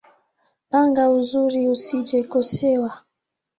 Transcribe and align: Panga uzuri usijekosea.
Panga 0.69 1.03
uzuri 1.17 1.59
usijekosea. 1.75 2.89